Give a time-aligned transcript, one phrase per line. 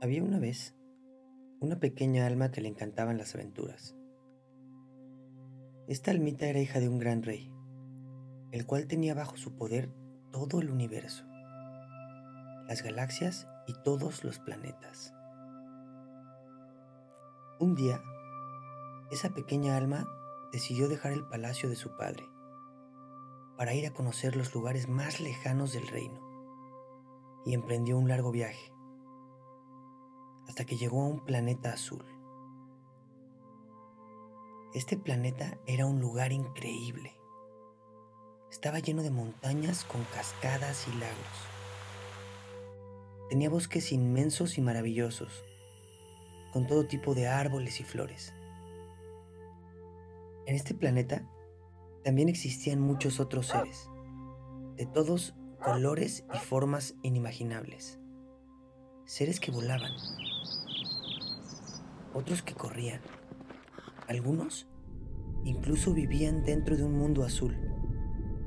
[0.00, 0.76] Había una vez
[1.58, 3.96] una pequeña alma que le encantaban las aventuras.
[5.88, 7.52] Esta almita era hija de un gran rey,
[8.52, 9.90] el cual tenía bajo su poder
[10.30, 11.24] todo el universo,
[12.68, 15.12] las galaxias y todos los planetas.
[17.58, 18.00] Un día,
[19.10, 20.06] esa pequeña alma
[20.52, 22.24] decidió dejar el palacio de su padre
[23.56, 26.20] para ir a conocer los lugares más lejanos del reino
[27.44, 28.77] y emprendió un largo viaje
[30.58, 32.04] hasta que llegó a un planeta azul.
[34.74, 37.12] Este planeta era un lugar increíble.
[38.50, 41.46] Estaba lleno de montañas con cascadas y lagos.
[43.28, 45.44] Tenía bosques inmensos y maravillosos,
[46.52, 48.34] con todo tipo de árboles y flores.
[50.46, 51.24] En este planeta
[52.02, 53.88] también existían muchos otros seres,
[54.74, 58.00] de todos colores y formas inimaginables.
[59.08, 59.90] Seres que volaban,
[62.12, 63.00] otros que corrían.
[64.06, 64.68] Algunos
[65.44, 67.56] incluso vivían dentro de un mundo azul,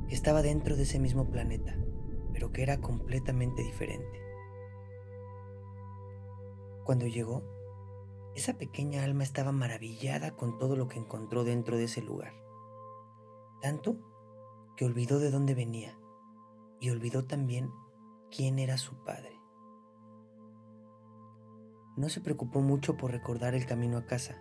[0.08, 1.76] que estaba dentro de ese mismo planeta,
[2.32, 4.22] pero que era completamente diferente.
[6.84, 7.42] Cuando llegó,
[8.36, 12.34] esa pequeña alma estaba maravillada con todo lo que encontró dentro de ese lugar,
[13.62, 13.98] tanto
[14.78, 15.98] que olvidó de dónde venía
[16.80, 17.72] y olvidó también
[18.30, 19.41] quién era su padre
[22.02, 24.36] no se preocupó mucho por recordar el camino a casa,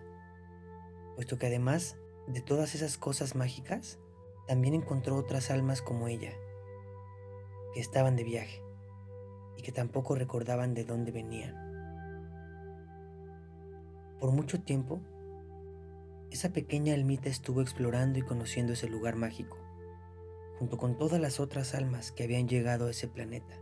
[1.15, 1.95] puesto que además
[2.25, 3.99] de todas esas cosas mágicas,
[4.47, 6.33] también encontró otras almas como ella,
[7.75, 8.63] que estaban de viaje
[9.57, 11.55] y que tampoco recordaban de dónde venían.
[14.19, 14.99] Por mucho tiempo,
[16.31, 19.57] esa pequeña almita estuvo explorando y conociendo ese lugar mágico,
[20.57, 23.53] junto con todas las otras almas que habían llegado a ese planeta,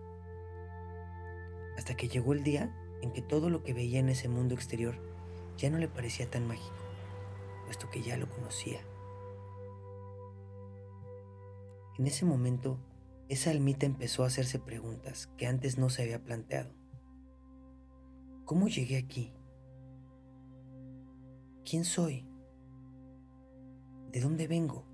[1.77, 4.95] hasta que llegó el día en que todo lo que veía en ese mundo exterior
[5.58, 6.75] ya no le parecía tan mágico,
[7.66, 8.80] puesto que ya lo conocía.
[11.98, 12.80] En ese momento,
[13.27, 16.71] esa almita empezó a hacerse preguntas que antes no se había planteado.
[18.45, 19.33] ¿Cómo llegué aquí?
[21.70, 22.26] ¿Quién soy?
[24.11, 24.86] ¿De dónde vengo?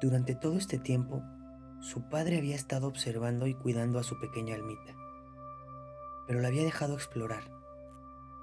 [0.00, 1.20] Durante todo este tiempo,
[1.80, 4.96] su padre había estado observando y cuidando a su pequeña almita,
[6.26, 7.44] pero la había dejado explorar,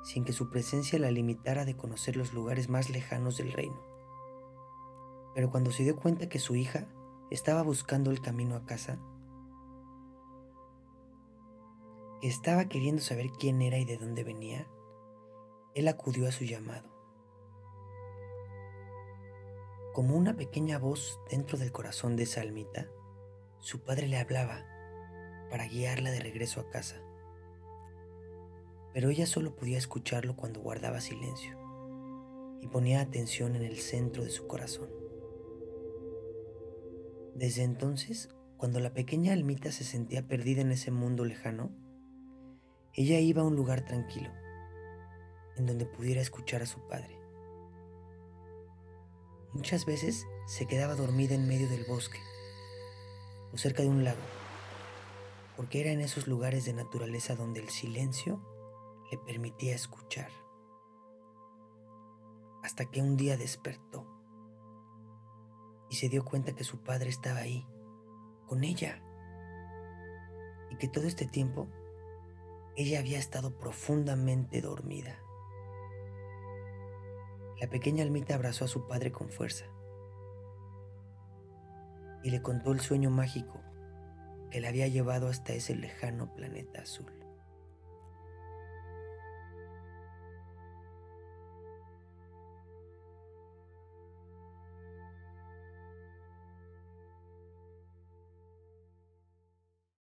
[0.03, 3.79] sin que su presencia la limitara de conocer los lugares más lejanos del reino.
[5.33, 6.87] Pero cuando se dio cuenta que su hija
[7.29, 8.99] estaba buscando el camino a casa,
[12.21, 14.65] que estaba queriendo saber quién era y de dónde venía,
[15.73, 16.89] él acudió a su llamado.
[19.93, 22.89] Como una pequeña voz dentro del corazón de esa almita,
[23.65, 24.63] su padre le hablaba
[25.49, 27.01] para guiarla de regreso a casa.
[28.93, 31.57] Pero ella solo podía escucharlo cuando guardaba silencio
[32.61, 34.91] y ponía atención en el centro de su corazón.
[37.33, 41.71] Desde entonces, cuando la pequeña almita se sentía perdida en ese mundo lejano,
[42.93, 44.29] ella iba a un lugar tranquilo,
[45.57, 47.19] en donde pudiera escuchar a su padre.
[49.53, 52.19] Muchas veces se quedaba dormida en medio del bosque
[53.55, 54.19] o cerca de un lago,
[55.55, 58.41] porque era en esos lugares de naturaleza donde el silencio
[59.09, 60.29] le permitía escuchar.
[62.63, 64.05] Hasta que un día despertó
[65.89, 67.65] y se dio cuenta que su padre estaba ahí,
[68.45, 69.01] con ella,
[70.69, 71.69] y que todo este tiempo
[72.75, 75.17] ella había estado profundamente dormida.
[77.61, 79.65] La pequeña almita abrazó a su padre con fuerza
[82.25, 83.61] y le contó el sueño mágico
[84.49, 87.05] que le había llevado hasta ese lejano planeta azul.